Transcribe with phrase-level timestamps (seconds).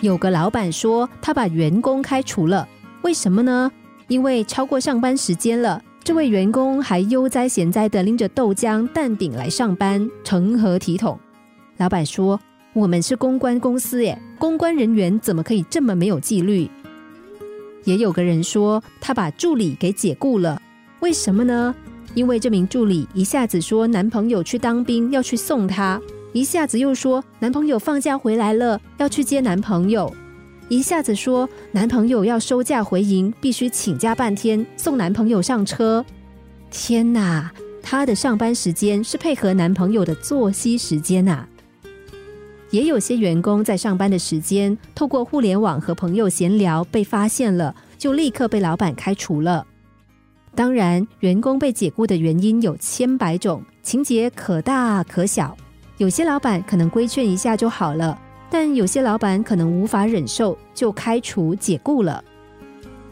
[0.00, 2.66] 有个老板说他把员工开除了，
[3.02, 3.70] 为什么呢？
[4.08, 11.18] 因为超过上班时间了，这位员工还悠哉闲哉的拎着豆浆、蛋饼来上班，成何体统？
[11.76, 12.40] 老板说
[12.72, 16.68] ：“我们是公关公司耶，公关人员怎么可以这么没有纪律？”
[17.84, 20.60] 也有个人说他把助理给解雇了，
[21.00, 21.74] 为什么呢？
[22.14, 26.00] 因为这名助理一下子说男朋友去当兵要去送他，
[26.32, 30.14] 一下子又说男朋友放假回来了要去接男朋友，
[30.68, 36.04] 一下子说男朋友要收假回营必须请假半天送男朋友上车。
[36.70, 37.50] 天哪，
[37.82, 41.44] 她的上班时间是配合男朋友的作息时间呐！
[42.70, 49.66] 也有些员工在上班的时间透过互联网和朋友闲聊被发现了，就立刻被老板开除了。
[50.54, 55.56] 当然，员工被解雇的原因有千百种，情节可大可小。
[56.00, 58.18] 有些老板可能规劝一下就好了，
[58.48, 62.24] 但有些老板可能无法忍受，就开除解雇了。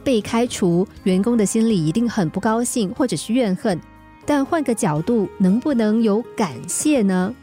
[0.03, 3.79] 被开除，员工的心里一定很不高兴，或者是怨恨。
[4.25, 7.35] 但换个角度，能不能有感谢呢？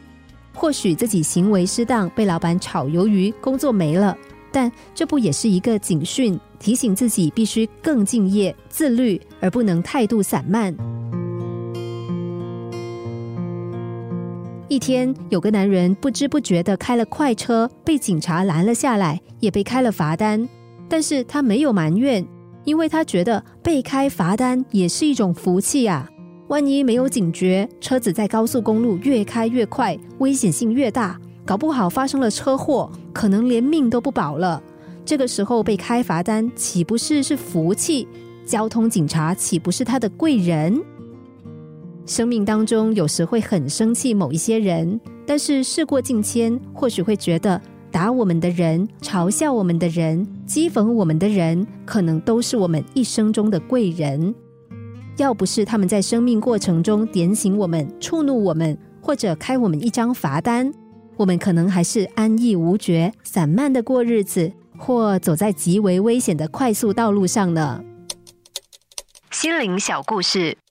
[0.52, 4.18] 或许自己行为失当，被老板炒鱿鱼，工作没了。
[4.50, 10.74] 但这不也是一个警讯，提醒自己必须更敬业、自律，而不能态度散漫。
[14.68, 20.48] 一天，有个男人不知不觉的开了快车，被警察拦了下来，也被开了罚单。
[20.88, 22.26] 但是他没有埋怨，
[22.64, 26.10] 因为他觉得被开罚单也是一种福气啊。
[26.48, 31.16] 万一没有警觉，车子在高速公路越开越快，危险性越大。
[31.44, 34.60] 搞不好发生了车祸，可能连命都不保了。
[35.04, 38.08] 这个时候被开罚单，岂不是是福气？
[38.44, 40.82] 交通警察岂不是他的贵人？
[42.06, 54.32] 生命当中有时会很生气某一些人，但是事过境迁，或许会觉得打我们的人、嘲笑我们的人、讥讽我们的人，可能都是我们一生中的贵人。
[55.16, 60.72] 要不是他们在生命过程中点醒我们、触怒我们，或者开我们一张罚单。
[61.16, 67.82] 我们可能还是安逸无觉、散漫的过日子，或走在极为危险的快速道路上呢。
[69.30, 70.56] 心灵小故事，